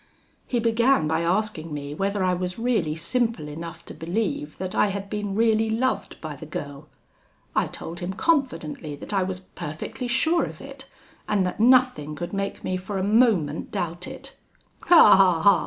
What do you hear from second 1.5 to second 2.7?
me whether I was